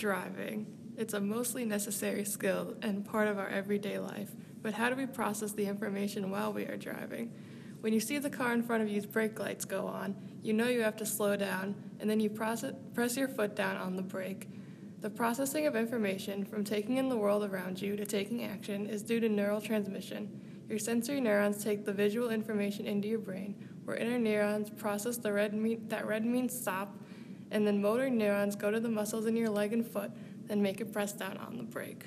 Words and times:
Driving. 0.00 0.66
It's 0.96 1.12
a 1.12 1.20
mostly 1.20 1.66
necessary 1.66 2.24
skill 2.24 2.74
and 2.80 3.04
part 3.04 3.28
of 3.28 3.38
our 3.38 3.50
everyday 3.50 3.98
life. 3.98 4.30
But 4.62 4.72
how 4.72 4.88
do 4.88 4.96
we 4.96 5.04
process 5.04 5.52
the 5.52 5.66
information 5.66 6.30
while 6.30 6.54
we 6.54 6.64
are 6.64 6.78
driving? 6.78 7.34
When 7.82 7.92
you 7.92 8.00
see 8.00 8.16
the 8.16 8.30
car 8.30 8.54
in 8.54 8.62
front 8.62 8.82
of 8.82 8.88
you's 8.88 9.04
brake 9.04 9.38
lights 9.38 9.66
go 9.66 9.86
on, 9.86 10.16
you 10.42 10.54
know 10.54 10.68
you 10.68 10.80
have 10.80 10.96
to 10.96 11.04
slow 11.04 11.36
down, 11.36 11.74
and 12.00 12.08
then 12.08 12.18
you 12.18 12.30
process, 12.30 12.72
press 12.94 13.14
your 13.14 13.28
foot 13.28 13.54
down 13.54 13.76
on 13.76 13.96
the 13.96 14.02
brake. 14.02 14.48
The 15.00 15.10
processing 15.10 15.66
of 15.66 15.76
information, 15.76 16.46
from 16.46 16.64
taking 16.64 16.96
in 16.96 17.10
the 17.10 17.18
world 17.18 17.44
around 17.44 17.82
you 17.82 17.94
to 17.96 18.06
taking 18.06 18.42
action, 18.42 18.86
is 18.86 19.02
due 19.02 19.20
to 19.20 19.28
neural 19.28 19.60
transmission. 19.60 20.30
Your 20.66 20.78
sensory 20.78 21.20
neurons 21.20 21.62
take 21.62 21.84
the 21.84 21.92
visual 21.92 22.30
information 22.30 22.86
into 22.86 23.06
your 23.06 23.18
brain, 23.18 23.54
where 23.84 23.98
interneurons 23.98 24.74
process 24.78 25.18
the 25.18 25.30
red 25.30 25.52
mean, 25.52 25.88
that 25.88 26.06
red 26.06 26.24
means 26.24 26.58
stop, 26.58 26.96
and 27.50 27.66
then 27.66 27.80
motor 27.82 28.08
neurons 28.08 28.56
go 28.56 28.70
to 28.70 28.80
the 28.80 28.88
muscles 28.88 29.26
in 29.26 29.36
your 29.36 29.50
leg 29.50 29.72
and 29.72 29.86
foot, 29.86 30.10
then 30.46 30.62
make 30.62 30.80
it 30.80 30.92
press 30.92 31.12
down 31.12 31.36
on 31.38 31.56
the 31.56 31.62
brake. 31.62 32.06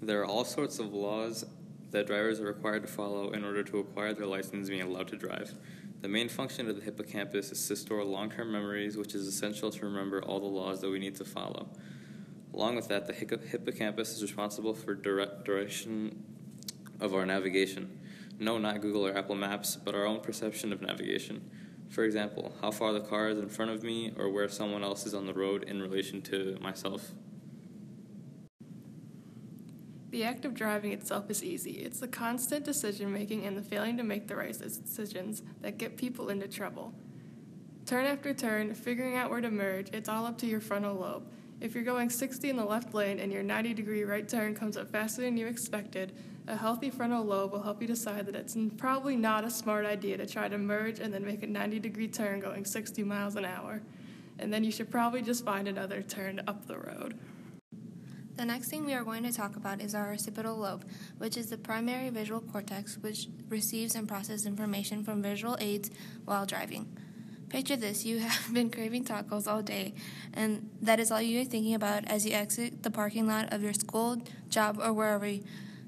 There 0.00 0.20
are 0.20 0.26
all 0.26 0.44
sorts 0.44 0.78
of 0.78 0.94
laws 0.94 1.44
that 1.90 2.06
drivers 2.06 2.40
are 2.40 2.46
required 2.46 2.82
to 2.82 2.88
follow 2.88 3.30
in 3.30 3.44
order 3.44 3.62
to 3.64 3.78
acquire 3.78 4.12
their 4.14 4.26
license 4.26 4.68
and 4.68 4.78
be 4.78 4.80
allowed 4.80 5.08
to 5.08 5.16
drive. 5.16 5.54
The 6.00 6.08
main 6.08 6.28
function 6.28 6.68
of 6.68 6.76
the 6.76 6.82
hippocampus 6.82 7.50
is 7.50 7.66
to 7.68 7.76
store 7.76 8.04
long 8.04 8.30
term 8.30 8.52
memories, 8.52 8.96
which 8.96 9.14
is 9.14 9.26
essential 9.26 9.70
to 9.70 9.84
remember 9.84 10.22
all 10.22 10.38
the 10.38 10.46
laws 10.46 10.80
that 10.80 10.90
we 10.90 10.98
need 10.98 11.16
to 11.16 11.24
follow. 11.24 11.68
Along 12.54 12.76
with 12.76 12.88
that, 12.88 13.06
the 13.06 13.12
hippocampus 13.12 14.16
is 14.16 14.22
responsible 14.22 14.74
for 14.74 14.94
direct 14.94 15.44
direction 15.44 16.24
of 17.00 17.14
our 17.14 17.26
navigation. 17.26 17.98
No, 18.38 18.58
not 18.58 18.80
Google 18.80 19.06
or 19.06 19.16
Apple 19.16 19.34
Maps, 19.34 19.76
but 19.76 19.94
our 19.94 20.06
own 20.06 20.20
perception 20.20 20.72
of 20.72 20.80
navigation. 20.80 21.50
For 21.88 22.04
example, 22.04 22.52
how 22.60 22.70
far 22.70 22.92
the 22.92 23.00
car 23.00 23.28
is 23.28 23.38
in 23.38 23.48
front 23.48 23.70
of 23.70 23.82
me 23.82 24.12
or 24.16 24.28
where 24.30 24.48
someone 24.48 24.84
else 24.84 25.06
is 25.06 25.14
on 25.14 25.26
the 25.26 25.32
road 25.32 25.64
in 25.64 25.80
relation 25.80 26.20
to 26.22 26.58
myself. 26.60 27.12
The 30.10 30.24
act 30.24 30.44
of 30.44 30.54
driving 30.54 30.92
itself 30.92 31.30
is 31.30 31.44
easy. 31.44 31.72
It's 31.72 32.00
the 32.00 32.08
constant 32.08 32.64
decision 32.64 33.12
making 33.12 33.44
and 33.44 33.56
the 33.56 33.62
failing 33.62 33.96
to 33.98 34.02
make 34.02 34.26
the 34.26 34.36
right 34.36 34.56
decisions 34.56 35.42
that 35.60 35.76
get 35.76 35.96
people 35.96 36.30
into 36.30 36.48
trouble. 36.48 36.94
Turn 37.84 38.04
after 38.04 38.32
turn, 38.32 38.74
figuring 38.74 39.16
out 39.16 39.30
where 39.30 39.40
to 39.40 39.50
merge, 39.50 39.88
it's 39.92 40.08
all 40.08 40.26
up 40.26 40.38
to 40.38 40.46
your 40.46 40.60
frontal 40.60 40.94
lobe. 40.94 41.26
If 41.60 41.74
you're 41.74 41.84
going 41.84 42.08
60 42.08 42.48
in 42.48 42.56
the 42.56 42.64
left 42.64 42.94
lane 42.94 43.18
and 43.18 43.32
your 43.32 43.42
90 43.42 43.74
degree 43.74 44.04
right 44.04 44.28
turn 44.28 44.54
comes 44.54 44.76
up 44.76 44.90
faster 44.90 45.22
than 45.22 45.36
you 45.36 45.46
expected, 45.46 46.16
a 46.48 46.56
healthy 46.56 46.88
frontal 46.88 47.24
lobe 47.24 47.52
will 47.52 47.62
help 47.62 47.82
you 47.82 47.86
decide 47.86 48.26
that 48.26 48.34
it's 48.34 48.56
probably 48.78 49.16
not 49.16 49.44
a 49.44 49.50
smart 49.50 49.84
idea 49.84 50.16
to 50.16 50.26
try 50.26 50.48
to 50.48 50.56
merge 50.56 50.98
and 50.98 51.12
then 51.12 51.24
make 51.24 51.42
a 51.42 51.46
90 51.46 51.78
degree 51.78 52.08
turn 52.08 52.40
going 52.40 52.64
60 52.64 53.04
miles 53.04 53.36
an 53.36 53.44
hour. 53.44 53.82
And 54.38 54.52
then 54.52 54.64
you 54.64 54.72
should 54.72 54.90
probably 54.90 55.20
just 55.20 55.44
find 55.44 55.68
another 55.68 56.00
turn 56.00 56.40
up 56.46 56.66
the 56.66 56.78
road. 56.78 57.18
The 58.36 58.44
next 58.44 58.68
thing 58.70 58.86
we 58.86 58.94
are 58.94 59.04
going 59.04 59.24
to 59.24 59.32
talk 59.32 59.56
about 59.56 59.82
is 59.82 59.94
our 59.94 60.12
occipital 60.12 60.56
lobe, 60.56 60.84
which 61.18 61.36
is 61.36 61.50
the 61.50 61.58
primary 61.58 62.08
visual 62.08 62.40
cortex 62.40 62.96
which 62.96 63.26
receives 63.48 63.94
and 63.94 64.08
processes 64.08 64.46
information 64.46 65.04
from 65.04 65.20
visual 65.20 65.56
aids 65.60 65.90
while 66.24 66.46
driving. 66.46 66.96
Picture 67.48 67.76
this 67.76 68.04
you 68.04 68.20
have 68.20 68.52
been 68.54 68.70
craving 68.70 69.04
tacos 69.04 69.46
all 69.48 69.60
day, 69.60 69.92
and 70.34 70.70
that 70.80 71.00
is 71.00 71.10
all 71.10 71.20
you're 71.20 71.44
thinking 71.44 71.74
about 71.74 72.04
as 72.06 72.24
you 72.24 72.32
exit 72.32 72.82
the 72.84 72.90
parking 72.90 73.26
lot 73.26 73.52
of 73.52 73.62
your 73.62 73.72
school, 73.72 74.22
job, 74.48 74.78
or 74.80 74.92
wherever. 74.92 75.28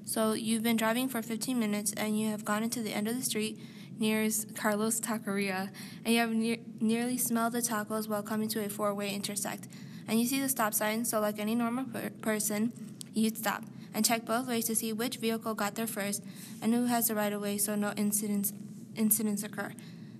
So 0.05 0.33
you've 0.33 0.63
been 0.63 0.77
driving 0.77 1.07
for 1.07 1.21
15 1.21 1.59
minutes 1.59 1.93
and 1.95 2.19
you 2.19 2.29
have 2.29 2.43
gotten 2.43 2.69
to 2.71 2.81
the 2.81 2.93
end 2.93 3.07
of 3.07 3.15
the 3.15 3.23
street 3.23 3.59
near 3.99 4.27
Carlos 4.55 4.99
Taqueria, 4.99 5.69
and 6.03 6.13
you 6.13 6.19
have 6.19 6.31
ne- 6.31 6.61
nearly 6.79 7.17
smelled 7.17 7.53
the 7.53 7.59
tacos 7.59 8.09
while 8.09 8.23
coming 8.23 8.49
to 8.49 8.65
a 8.65 8.69
four 8.69 8.93
way 8.95 9.13
intersect 9.13 9.67
and 10.11 10.19
you 10.19 10.27
see 10.27 10.41
the 10.41 10.49
stop 10.49 10.73
sign, 10.73 11.05
so 11.05 11.21
like 11.21 11.39
any 11.39 11.55
normal 11.55 11.85
per- 11.85 12.09
person, 12.21 12.73
you'd 13.13 13.37
stop 13.37 13.63
and 13.93 14.05
check 14.05 14.25
both 14.25 14.47
ways 14.47 14.65
to 14.65 14.75
see 14.75 14.91
which 14.91 15.17
vehicle 15.17 15.53
got 15.53 15.75
there 15.75 15.87
first 15.87 16.23
and 16.61 16.73
who 16.73 16.85
has 16.85 17.07
the 17.07 17.15
right 17.15 17.31
of 17.31 17.41
way 17.41 17.57
so 17.57 17.75
no 17.75 17.93
incidents 17.95 18.53
incidents 18.95 19.41
occur. 19.41 19.71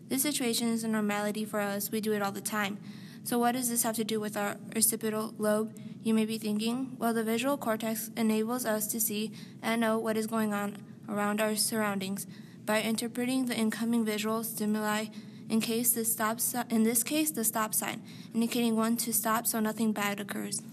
This 0.08 0.22
situation 0.22 0.70
is 0.70 0.86
a 0.86 0.88
normality 0.88 1.44
for 1.44 1.60
us. 1.60 1.92
We 1.92 2.00
do 2.00 2.14
it 2.14 2.22
all 2.22 2.32
the 2.32 2.40
time. 2.40 2.78
So 3.24 3.38
what 3.38 3.52
does 3.52 3.70
this 3.70 3.84
have 3.84 3.96
to 3.98 4.06
do 4.06 4.20
with 4.20 4.38
our 4.38 4.56
occipital 4.76 5.34
lobe? 5.38 5.74
You 6.04 6.16
may 6.16 6.26
be 6.26 6.40
thinking, 6.40 6.96
well, 6.98 7.14
the 7.14 7.24
visual 7.24 7.58
cortex 7.58 8.10
enables 8.18 8.66
us 8.66 8.88
to 8.88 9.00
see 9.00 9.32
and 9.62 9.82
know 9.82 10.00
what 10.00 10.18
is 10.18 10.26
going 10.26 10.52
on 10.52 10.78
around 11.08 11.40
our 11.40 11.56
surroundings 11.56 12.26
by 12.66 12.82
interpreting 12.82 13.46
the 13.46 13.56
incoming 13.56 14.04
visual 14.04 14.44
stimuli 14.44 15.06
in 15.48 15.62
case 15.62 15.92
the 15.94 16.04
stop 16.04 16.40
in 16.72 16.84
this 16.84 17.04
case 17.04 17.30
the 17.30 17.44
stop 17.44 17.76
sign, 17.76 18.02
indicating 18.34 18.76
one 18.76 18.98
to 18.98 19.14
stop 19.14 19.46
so 19.46 19.60
nothing 19.60 19.92
bad 19.92 20.20
occurs. 20.20 20.64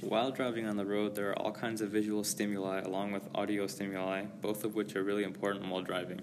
While 0.00 0.30
driving 0.30 0.66
on 0.66 0.76
the 0.76 0.86
road, 0.86 1.14
there 1.14 1.30
are 1.30 1.38
all 1.38 1.52
kinds 1.52 1.82
of 1.82 1.90
visual 1.90 2.24
stimuli 2.24 2.80
along 2.80 3.12
with 3.12 3.28
audio 3.34 3.66
stimuli, 3.66 4.22
both 4.40 4.64
of 4.64 4.76
which 4.76 4.96
are 4.96 5.02
really 5.02 5.24
important 5.24 5.68
while 5.68 5.82
driving. 5.82 6.22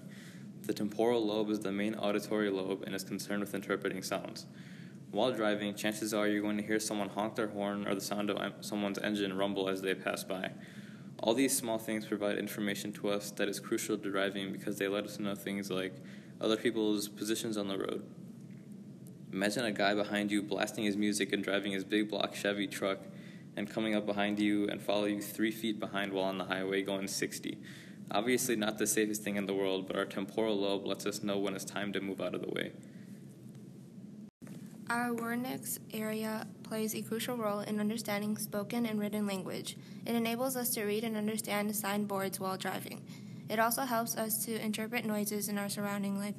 The 0.62 0.72
temporal 0.72 1.24
lobe 1.24 1.50
is 1.50 1.60
the 1.60 1.70
main 1.70 1.94
auditory 1.94 2.50
lobe 2.50 2.82
and 2.84 2.94
is 2.94 3.04
concerned 3.04 3.40
with 3.40 3.54
interpreting 3.54 4.02
sounds. 4.02 4.46
While 5.14 5.30
driving, 5.30 5.76
chances 5.76 6.12
are 6.12 6.26
you're 6.26 6.42
going 6.42 6.56
to 6.56 6.62
hear 6.64 6.80
someone 6.80 7.08
honk 7.08 7.36
their 7.36 7.46
horn 7.46 7.86
or 7.86 7.94
the 7.94 8.00
sound 8.00 8.30
of 8.30 8.64
someone's 8.64 8.98
engine 8.98 9.36
rumble 9.36 9.68
as 9.68 9.80
they 9.80 9.94
pass 9.94 10.24
by. 10.24 10.50
All 11.20 11.34
these 11.34 11.56
small 11.56 11.78
things 11.78 12.04
provide 12.04 12.36
information 12.36 12.92
to 12.94 13.10
us 13.10 13.30
that 13.30 13.48
is 13.48 13.60
crucial 13.60 13.96
to 13.96 14.10
driving 14.10 14.50
because 14.50 14.76
they 14.76 14.88
let 14.88 15.04
us 15.04 15.20
know 15.20 15.36
things 15.36 15.70
like 15.70 15.94
other 16.40 16.56
people's 16.56 17.08
positions 17.08 17.56
on 17.56 17.68
the 17.68 17.78
road. 17.78 18.04
Imagine 19.32 19.66
a 19.66 19.70
guy 19.70 19.94
behind 19.94 20.32
you 20.32 20.42
blasting 20.42 20.82
his 20.82 20.96
music 20.96 21.32
and 21.32 21.44
driving 21.44 21.70
his 21.70 21.84
big 21.84 22.10
block 22.10 22.34
Chevy 22.34 22.66
truck 22.66 22.98
and 23.56 23.70
coming 23.70 23.94
up 23.94 24.06
behind 24.06 24.40
you 24.40 24.66
and 24.66 24.82
follow 24.82 25.04
you 25.04 25.22
three 25.22 25.52
feet 25.52 25.78
behind 25.78 26.12
while 26.12 26.24
on 26.24 26.38
the 26.38 26.44
highway 26.46 26.82
going 26.82 27.06
60. 27.06 27.56
Obviously, 28.10 28.56
not 28.56 28.78
the 28.78 28.86
safest 28.88 29.22
thing 29.22 29.36
in 29.36 29.46
the 29.46 29.54
world, 29.54 29.86
but 29.86 29.94
our 29.94 30.06
temporal 30.06 30.58
lobe 30.58 30.84
lets 30.84 31.06
us 31.06 31.22
know 31.22 31.38
when 31.38 31.54
it's 31.54 31.64
time 31.64 31.92
to 31.92 32.00
move 32.00 32.20
out 32.20 32.34
of 32.34 32.40
the 32.40 32.50
way. 32.50 32.72
Our 34.90 35.14
Wernicke's 35.14 35.80
area 35.94 36.46
plays 36.62 36.94
a 36.94 37.00
crucial 37.00 37.38
role 37.38 37.60
in 37.60 37.80
understanding 37.80 38.36
spoken 38.36 38.84
and 38.84 39.00
written 39.00 39.26
language. 39.26 39.78
It 40.04 40.14
enables 40.14 40.56
us 40.56 40.68
to 40.74 40.84
read 40.84 41.04
and 41.04 41.16
understand 41.16 41.74
signboards 41.74 42.38
while 42.38 42.58
driving. 42.58 43.02
It 43.48 43.58
also 43.58 43.82
helps 43.82 44.14
us 44.14 44.44
to 44.44 44.62
interpret 44.62 45.06
noises 45.06 45.48
in 45.48 45.56
our 45.56 45.70
surrounding 45.70 46.18
life. 46.18 46.34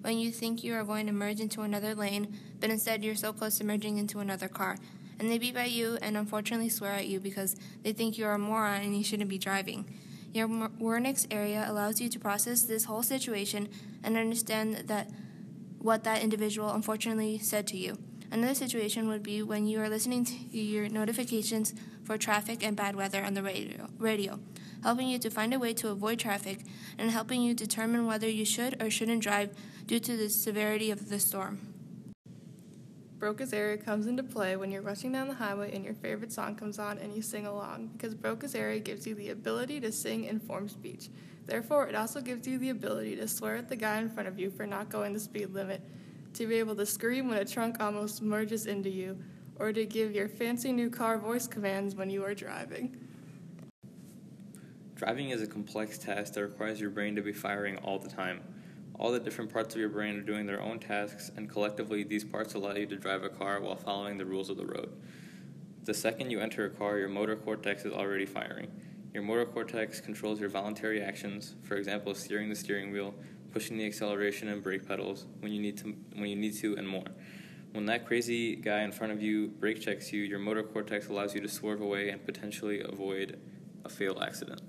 When 0.00 0.16
you 0.16 0.30
think 0.30 0.62
you 0.62 0.74
are 0.74 0.84
going 0.84 1.06
to 1.06 1.12
merge 1.12 1.40
into 1.40 1.62
another 1.62 1.92
lane, 1.92 2.38
but 2.60 2.70
instead 2.70 3.02
you're 3.02 3.16
so 3.16 3.32
close 3.32 3.58
to 3.58 3.64
merging 3.64 3.98
into 3.98 4.20
another 4.20 4.46
car, 4.46 4.78
and 5.18 5.28
they 5.28 5.38
beep 5.38 5.56
at 5.58 5.72
you 5.72 5.98
and 6.00 6.16
unfortunately 6.16 6.68
swear 6.68 6.92
at 6.92 7.08
you 7.08 7.18
because 7.18 7.56
they 7.82 7.92
think 7.92 8.16
you're 8.16 8.32
a 8.32 8.38
moron 8.38 8.82
and 8.82 8.96
you 8.96 9.02
shouldn't 9.02 9.28
be 9.28 9.38
driving. 9.38 9.92
Your 10.32 10.46
Wernicke's 10.46 11.26
area 11.32 11.64
allows 11.66 12.00
you 12.00 12.08
to 12.10 12.18
process 12.20 12.62
this 12.62 12.84
whole 12.84 13.02
situation 13.02 13.68
and 14.04 14.16
understand 14.16 14.84
that 14.86 15.10
what 15.78 16.04
that 16.04 16.22
individual 16.22 16.72
unfortunately 16.72 17.38
said 17.38 17.66
to 17.68 17.76
you. 17.76 17.98
Another 18.30 18.54
situation 18.54 19.08
would 19.08 19.22
be 19.22 19.42
when 19.42 19.66
you 19.66 19.80
are 19.80 19.88
listening 19.88 20.24
to 20.24 20.34
your 20.34 20.88
notifications 20.88 21.74
for 22.04 22.18
traffic 22.18 22.62
and 22.62 22.76
bad 22.76 22.94
weather 22.94 23.24
on 23.24 23.34
the 23.34 23.42
radio, 23.42 23.88
radio, 23.98 24.38
helping 24.82 25.08
you 25.08 25.18
to 25.18 25.30
find 25.30 25.54
a 25.54 25.58
way 25.58 25.72
to 25.72 25.88
avoid 25.88 26.18
traffic 26.18 26.60
and 26.98 27.10
helping 27.10 27.40
you 27.40 27.54
determine 27.54 28.06
whether 28.06 28.28
you 28.28 28.44
should 28.44 28.80
or 28.82 28.90
shouldn't 28.90 29.22
drive 29.22 29.50
due 29.86 29.98
to 30.00 30.16
the 30.16 30.28
severity 30.28 30.90
of 30.90 31.08
the 31.08 31.18
storm. 31.18 31.67
Broca's 33.18 33.52
area 33.52 33.76
comes 33.76 34.06
into 34.06 34.22
play 34.22 34.54
when 34.54 34.70
you're 34.70 34.80
rushing 34.80 35.10
down 35.10 35.26
the 35.26 35.34
highway 35.34 35.74
and 35.74 35.84
your 35.84 35.94
favorite 35.94 36.30
song 36.30 36.54
comes 36.54 36.78
on 36.78 36.98
and 36.98 37.12
you 37.12 37.20
sing 37.20 37.46
along, 37.46 37.88
because 37.88 38.14
Broca's 38.14 38.54
area 38.54 38.78
gives 38.78 39.08
you 39.08 39.14
the 39.16 39.30
ability 39.30 39.80
to 39.80 39.90
sing 39.90 40.28
and 40.28 40.40
form 40.40 40.68
speech. 40.68 41.08
Therefore, 41.44 41.88
it 41.88 41.96
also 41.96 42.20
gives 42.20 42.46
you 42.46 42.58
the 42.58 42.70
ability 42.70 43.16
to 43.16 43.26
swear 43.26 43.56
at 43.56 43.68
the 43.68 43.74
guy 43.74 43.98
in 43.98 44.08
front 44.08 44.28
of 44.28 44.38
you 44.38 44.50
for 44.50 44.66
not 44.66 44.88
going 44.88 45.14
the 45.14 45.20
speed 45.20 45.52
limit, 45.52 45.82
to 46.34 46.46
be 46.46 46.56
able 46.56 46.76
to 46.76 46.86
scream 46.86 47.28
when 47.28 47.38
a 47.38 47.44
trunk 47.44 47.80
almost 47.80 48.22
merges 48.22 48.66
into 48.66 48.90
you, 48.90 49.18
or 49.56 49.72
to 49.72 49.84
give 49.84 50.14
your 50.14 50.28
fancy 50.28 50.70
new 50.70 50.88
car 50.88 51.18
voice 51.18 51.48
commands 51.48 51.96
when 51.96 52.10
you 52.10 52.24
are 52.24 52.34
driving. 52.34 52.96
Driving 54.94 55.30
is 55.30 55.42
a 55.42 55.46
complex 55.46 55.98
task 55.98 56.34
that 56.34 56.42
requires 56.42 56.80
your 56.80 56.90
brain 56.90 57.16
to 57.16 57.22
be 57.22 57.32
firing 57.32 57.78
all 57.78 57.98
the 57.98 58.08
time. 58.08 58.42
All 58.98 59.12
the 59.12 59.20
different 59.20 59.52
parts 59.52 59.74
of 59.74 59.80
your 59.80 59.90
brain 59.90 60.16
are 60.16 60.22
doing 60.22 60.44
their 60.44 60.60
own 60.60 60.80
tasks, 60.80 61.30
and 61.36 61.48
collectively, 61.48 62.02
these 62.02 62.24
parts 62.24 62.54
allow 62.54 62.74
you 62.74 62.86
to 62.86 62.96
drive 62.96 63.22
a 63.22 63.28
car 63.28 63.60
while 63.60 63.76
following 63.76 64.18
the 64.18 64.26
rules 64.26 64.50
of 64.50 64.56
the 64.56 64.66
road. 64.66 64.90
The 65.84 65.94
second 65.94 66.30
you 66.30 66.40
enter 66.40 66.64
a 66.66 66.70
car, 66.70 66.98
your 66.98 67.08
motor 67.08 67.36
cortex 67.36 67.84
is 67.84 67.92
already 67.92 68.26
firing. 68.26 68.72
Your 69.14 69.22
motor 69.22 69.46
cortex 69.46 70.00
controls 70.00 70.40
your 70.40 70.48
voluntary 70.48 71.00
actions, 71.00 71.54
for 71.62 71.76
example, 71.76 72.12
steering 72.14 72.48
the 72.48 72.56
steering 72.56 72.90
wheel, 72.90 73.14
pushing 73.52 73.78
the 73.78 73.86
acceleration 73.86 74.48
and 74.48 74.62
brake 74.62 74.86
pedals 74.86 75.26
when 75.40 75.52
you 75.52 75.62
need 75.62 75.78
to, 75.78 75.94
when 76.14 76.28
you 76.28 76.36
need 76.36 76.56
to, 76.56 76.76
and 76.76 76.86
more. 76.86 77.06
When 77.72 77.86
that 77.86 78.04
crazy 78.04 78.56
guy 78.56 78.82
in 78.82 78.90
front 78.90 79.12
of 79.12 79.22
you 79.22 79.48
brake 79.48 79.80
checks 79.80 80.12
you, 80.12 80.22
your 80.22 80.40
motor 80.40 80.64
cortex 80.64 81.06
allows 81.08 81.34
you 81.34 81.40
to 81.40 81.48
swerve 81.48 81.80
away 81.80 82.08
and 82.08 82.24
potentially 82.24 82.80
avoid 82.80 83.38
a 83.84 83.88
fatal 83.88 84.22
accident. 84.22 84.60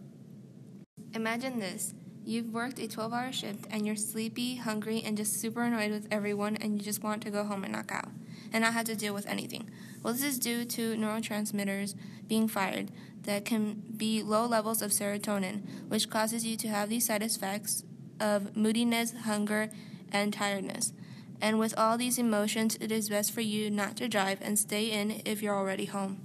Imagine 1.16 1.60
this. 1.60 1.96
You've 2.26 2.54
worked 2.54 2.80
a 2.80 2.88
12 2.88 3.14
hour 3.14 3.32
shift 3.32 3.66
and 3.72 3.86
you're 3.86 3.96
sleepy, 3.96 4.56
hungry, 4.56 5.02
and 5.04 5.18
just 5.18 5.40
super 5.40 5.64
annoyed 5.64 5.92
with 5.92 6.08
everyone, 6.12 6.58
and 6.58 6.78
you 6.78 6.82
just 6.84 7.04
want 7.04 7.24
to 7.24 7.32
go 7.32 7.44
home 7.44 7.64
and 7.64 7.74
knock 7.74 7.92
out 7.92 8.10
and 8.54 8.64
not 8.64 8.74
have 8.74 8.86
to 8.86 8.96
deal 8.96 9.14
with 9.14 9.28
anything. 9.28 9.70
Well, 10.04 10.14
this 10.14 10.24
is 10.24 10.40
due 10.40 10.66
to 10.66 10.96
neurotransmitters 10.96 11.96
being 12.28 12.48
fired 12.48 12.92
that 13.24 13.46
can 13.46 13.84
be 13.96 14.24
low 14.24 14.46
levels 14.46 14.82
of 14.82 14.92
serotonin, 14.92 15.62
which 15.88 16.10
causes 16.10 16.46
you 16.46 16.56
to 16.58 16.68
have 16.68 16.90
these 16.90 17.06
side 17.08 17.22
effects 17.22 17.84
of 18.20 18.56
moodiness, 18.56 19.14
hunger, 19.24 19.70
and 20.12 20.34
tiredness. 20.34 20.94
And 21.42 21.60
with 21.60 21.78
all 21.78 21.98
these 21.98 22.18
emotions, 22.18 22.78
it 22.82 22.92
is 22.92 23.10
best 23.10 23.32
for 23.32 23.42
you 23.42 23.70
not 23.70 23.96
to 23.98 24.08
drive 24.08 24.40
and 24.42 24.60
stay 24.60 24.92
in 24.92 25.22
if 25.26 25.42
you're 25.42 25.56
already 25.56 25.86
home. 25.86 26.22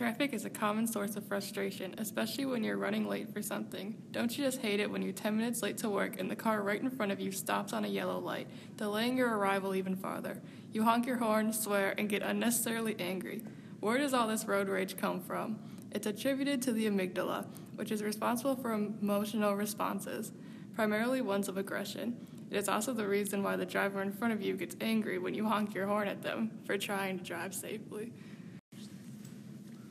Traffic 0.00 0.32
is 0.32 0.46
a 0.46 0.50
common 0.50 0.86
source 0.86 1.16
of 1.16 1.26
frustration, 1.26 1.94
especially 1.98 2.46
when 2.46 2.64
you're 2.64 2.78
running 2.78 3.06
late 3.06 3.30
for 3.34 3.42
something. 3.42 4.02
Don't 4.12 4.34
you 4.34 4.42
just 4.42 4.62
hate 4.62 4.80
it 4.80 4.90
when 4.90 5.02
you're 5.02 5.12
10 5.12 5.36
minutes 5.36 5.62
late 5.62 5.76
to 5.76 5.90
work 5.90 6.18
and 6.18 6.30
the 6.30 6.34
car 6.34 6.62
right 6.62 6.80
in 6.80 6.88
front 6.88 7.12
of 7.12 7.20
you 7.20 7.30
stops 7.30 7.74
on 7.74 7.84
a 7.84 7.88
yellow 7.88 8.18
light, 8.18 8.48
delaying 8.78 9.18
your 9.18 9.36
arrival 9.36 9.74
even 9.74 9.94
farther? 9.94 10.40
You 10.72 10.84
honk 10.84 11.04
your 11.04 11.18
horn, 11.18 11.52
swear, 11.52 11.94
and 11.98 12.08
get 12.08 12.22
unnecessarily 12.22 12.96
angry. 12.98 13.42
Where 13.80 13.98
does 13.98 14.14
all 14.14 14.26
this 14.26 14.46
road 14.46 14.70
rage 14.70 14.96
come 14.96 15.20
from? 15.20 15.58
It's 15.90 16.06
attributed 16.06 16.62
to 16.62 16.72
the 16.72 16.86
amygdala, 16.86 17.44
which 17.74 17.92
is 17.92 18.02
responsible 18.02 18.56
for 18.56 18.72
emotional 18.72 19.54
responses, 19.54 20.32
primarily 20.74 21.20
ones 21.20 21.46
of 21.46 21.58
aggression. 21.58 22.26
It 22.50 22.56
is 22.56 22.70
also 22.70 22.94
the 22.94 23.06
reason 23.06 23.42
why 23.42 23.56
the 23.56 23.66
driver 23.66 24.00
in 24.00 24.12
front 24.12 24.32
of 24.32 24.40
you 24.40 24.56
gets 24.56 24.76
angry 24.80 25.18
when 25.18 25.34
you 25.34 25.46
honk 25.46 25.74
your 25.74 25.86
horn 25.86 26.08
at 26.08 26.22
them 26.22 26.52
for 26.64 26.78
trying 26.78 27.18
to 27.18 27.22
drive 27.22 27.54
safely. 27.54 28.14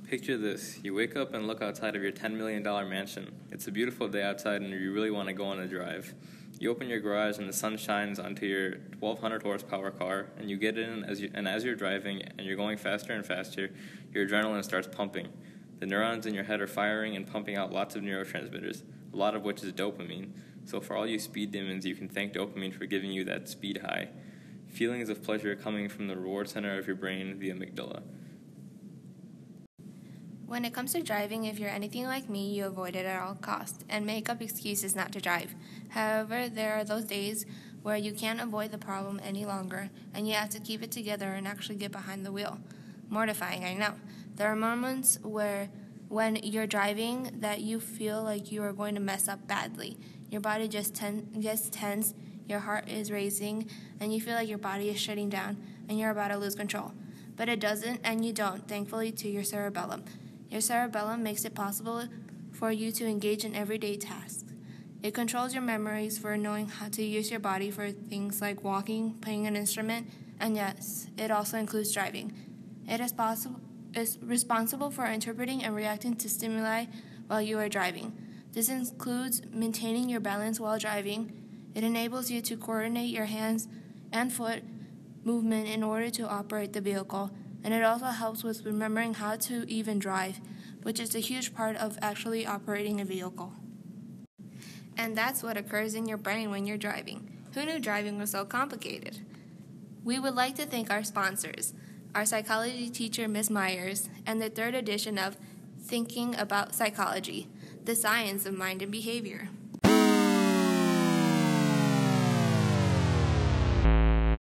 Picture 0.10 0.38
this 0.40 0.80
you 0.82 0.96
wake 0.96 1.16
up 1.16 1.36
and 1.36 1.46
look 1.46 1.62
outside 1.62 1.96
of 1.96 2.02
your 2.02 2.12
$10 2.12 2.34
million 2.34 2.64
mansion. 2.64 3.32
It's 3.52 3.68
a 3.68 3.72
beautiful 3.72 4.08
day 4.08 4.24
outside, 4.24 4.64
and 4.64 4.72
you 4.74 4.92
really 4.92 5.12
want 5.12 5.28
to 5.28 5.34
go 5.34 5.46
on 5.46 5.60
a 5.60 5.68
drive. 5.68 6.16
You 6.60 6.72
open 6.72 6.90
your 6.90 7.00
garage, 7.00 7.38
and 7.38 7.48
the 7.48 7.54
sun 7.54 7.78
shines 7.78 8.18
onto 8.18 8.48
your 8.48 8.72
1200 8.98 9.44
horsepower 9.44 9.92
car, 9.92 10.32
and 10.40 10.50
you 10.50 10.58
get 10.58 10.80
in. 10.80 11.04
As 11.04 11.22
you, 11.22 11.30
and 11.36 11.48
as 11.48 11.64
you're 11.64 11.76
driving 11.76 12.24
and 12.24 12.48
you're 12.48 12.56
going 12.56 12.80
faster 12.80 13.14
and 13.14 13.24
faster, 13.24 13.70
your 14.12 14.28
adrenaline 14.28 14.64
starts 14.64 14.88
pumping. 14.88 15.28
The 15.78 15.86
neurons 15.86 16.26
in 16.26 16.34
your 16.34 16.46
head 16.46 16.60
are 16.60 16.66
firing 16.66 17.16
and 17.16 17.28
pumping 17.28 17.56
out 17.56 17.72
lots 17.72 17.96
of 17.96 18.02
neurotransmitters, 18.02 18.82
a 19.14 19.16
lot 19.16 19.36
of 19.36 19.44
which 19.44 19.64
is 19.64 19.74
dopamine. 19.74 20.32
So, 20.66 20.82
for 20.82 20.98
all 20.98 21.06
you 21.06 21.20
speed 21.20 21.52
demons, 21.52 21.86
you 21.86 21.94
can 21.94 22.10
thank 22.10 22.34
dopamine 22.34 22.74
for 22.74 22.88
giving 22.88 23.12
you 23.12 23.26
that 23.26 23.48
speed 23.48 23.82
high. 23.84 24.10
Feelings 24.70 25.10
of 25.10 25.22
pleasure 25.22 25.56
coming 25.56 25.88
from 25.88 26.08
the 26.08 26.16
reward 26.16 26.50
center 26.50 26.80
of 26.80 26.88
your 26.88 26.96
brain, 26.96 27.38
the 27.38 27.52
amygdala. 27.52 28.02
When 30.50 30.66
it 30.66 30.74
comes 30.74 30.94
to 30.94 31.04
driving, 31.04 31.46
if 31.46 31.60
you're 31.60 31.70
anything 31.70 32.06
like 32.06 32.28
me, 32.28 32.50
you 32.50 32.66
avoid 32.66 32.96
it 32.96 33.06
at 33.06 33.22
all 33.22 33.36
costs 33.36 33.86
and 33.88 34.04
make 34.04 34.30
up 34.30 34.42
excuses 34.42 34.96
not 34.96 35.12
to 35.12 35.22
drive. 35.22 35.54
However, 35.90 36.50
there 36.50 36.74
are 36.74 36.84
those 36.84 37.06
days 37.06 37.46
where 37.84 37.98
you 37.98 38.14
can't 38.14 38.42
avoid 38.42 38.72
the 38.72 38.80
problem 38.80 39.22
any 39.24 39.46
longer 39.46 39.92
and 40.12 40.28
you 40.28 40.34
have 40.34 40.50
to 40.50 40.60
keep 40.60 40.82
it 40.82 40.90
together 40.90 41.28
and 41.28 41.48
actually 41.48 41.76
get 41.76 41.92
behind 41.92 42.26
the 42.26 42.32
wheel. 42.32 42.58
Mortifying, 43.10 43.64
I 43.64 43.76
know. 43.76 43.94
There 44.38 44.52
are 44.52 44.56
moments 44.56 45.20
where 45.22 45.70
when 46.08 46.38
you're 46.38 46.66
driving 46.66 47.30
that 47.42 47.62
you 47.62 47.80
feel 47.80 48.24
like 48.24 48.52
you 48.52 48.64
are 48.64 48.74
going 48.74 48.96
to 48.96 49.02
mess 49.02 49.28
up 49.28 49.48
badly. 49.48 50.00
Your 50.32 50.42
body 50.42 50.68
just 50.68 50.96
ten- 50.96 51.28
gets 51.40 51.70
tense, 51.70 52.16
your 52.48 52.62
heart 52.62 52.90
is 52.90 53.12
racing, 53.12 53.70
and 54.00 54.12
you 54.12 54.20
feel 54.20 54.34
like 54.34 54.50
your 54.50 54.58
body 54.58 54.90
is 54.90 55.00
shutting 55.00 55.30
down 55.30 55.58
and 55.88 56.00
you're 56.00 56.10
about 56.10 56.30
to 56.30 56.38
lose 56.38 56.56
control. 56.56 56.94
But 57.36 57.50
it 57.50 57.60
doesn't, 57.60 58.02
and 58.04 58.26
you 58.26 58.34
don't, 58.34 58.68
thankfully, 58.68 59.12
to 59.12 59.30
your 59.30 59.44
cerebellum. 59.44 60.06
Your 60.50 60.62
cerebellum 60.62 61.22
makes 61.22 61.46
it 61.46 61.54
possible 61.54 62.06
for 62.52 62.72
you 62.72 62.92
to 62.92 63.06
engage 63.06 63.46
in 63.46 63.56
everyday 63.56 63.98
tasks. 63.98 64.46
It 65.02 65.14
controls 65.14 65.54
your 65.54 65.64
memories 65.64 66.18
for 66.18 66.36
knowing 66.36 66.68
how 66.68 66.90
to 66.90 67.04
use 67.04 67.32
your 67.32 67.40
body 67.40 67.72
for 67.72 67.92
things 67.92 68.42
like 68.42 68.64
walking, 68.64 69.14
playing 69.22 69.48
an 69.48 69.56
instrument, 69.56 70.10
and 70.40 70.56
yes, 70.56 71.08
it 71.18 71.32
also 71.32 71.58
includes 71.58 71.94
driving. 71.94 72.34
It 72.88 73.00
is, 73.00 73.14
possible, 73.14 73.60
is 73.94 74.18
responsible 74.22 74.90
for 74.90 75.06
interpreting 75.06 75.64
and 75.64 75.76
reacting 75.76 76.16
to 76.16 76.30
stimuli 76.30 76.86
while 77.28 77.42
you 77.42 77.60
are 77.60 77.70
driving. 77.70 78.12
This 78.52 78.70
includes 78.70 79.42
maintaining 79.52 80.10
your 80.10 80.20
balance 80.20 80.60
while 80.60 80.80
driving. 80.80 81.32
It 81.76 81.84
enables 81.84 82.32
you 82.32 82.42
to 82.42 82.58
coordinate 82.58 83.10
your 83.10 83.26
hands 83.26 83.68
and 84.12 84.34
foot 84.34 84.64
movement 85.24 85.70
in 85.70 85.84
order 85.84 86.10
to 86.10 86.28
operate 86.28 86.74
the 86.74 86.82
vehicle 86.82 87.30
and 87.64 87.74
it 87.74 87.84
also 87.84 88.06
helps 88.06 88.44
with 88.44 88.66
remembering 88.66 89.16
how 89.16 89.36
to 89.36 89.70
even 89.70 90.00
drive, 90.00 90.40
which 90.84 91.00
is 91.00 91.16
a 91.16 91.20
huge 91.20 91.54
part 91.54 91.76
of 91.76 91.98
actually 92.02 92.46
operating 92.46 93.02
a 93.02 93.06
vehicle. 93.06 93.54
And 94.98 95.16
that's 95.16 95.44
what 95.44 95.58
occurs 95.58 95.96
in 95.96 96.08
your 96.08 96.18
brain 96.18 96.52
when 96.52 96.66
you're 96.66 96.78
driving. 96.78 97.30
Who 97.54 97.66
knew 97.66 97.80
driving 97.80 98.18
was 98.18 98.32
so 98.32 98.46
complicated? 98.46 99.20
We 100.04 100.20
would 100.20 100.36
like 100.36 100.56
to 100.56 100.66
thank 100.66 100.90
our 100.90 101.04
sponsors, 101.04 101.74
our 102.16 102.26
psychology 102.26 102.90
teacher, 102.90 103.28
Ms. 103.28 103.50
Myers, 103.50 104.10
and 104.26 104.42
the 104.42 104.50
third 104.50 104.76
edition 104.76 105.18
of 105.18 105.38
Thinking 105.82 106.36
About 106.36 106.76
Psychology, 106.76 107.48
the 107.86 107.96
Science 107.96 108.46
of 108.46 108.58
Mind 108.58 108.82
and 108.82 108.92
Behavior. 108.92 109.50